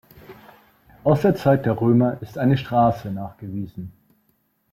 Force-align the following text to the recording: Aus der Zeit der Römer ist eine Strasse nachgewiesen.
Aus 1.03 1.21
der 1.21 1.35
Zeit 1.35 1.67
der 1.67 1.79
Römer 1.79 2.17
ist 2.23 2.39
eine 2.39 2.57
Strasse 2.57 3.11
nachgewiesen. 3.11 3.91